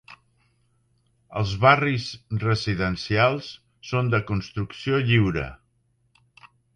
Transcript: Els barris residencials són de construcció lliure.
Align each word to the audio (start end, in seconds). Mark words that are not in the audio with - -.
Els 1.41 1.51
barris 1.65 2.07
residencials 2.45 3.49
són 3.91 4.09
de 4.15 4.23
construcció 4.31 5.03
lliure. 5.11 5.45